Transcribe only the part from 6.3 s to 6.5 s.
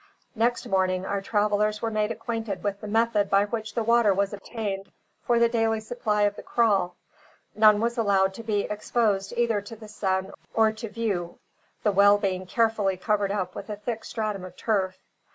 the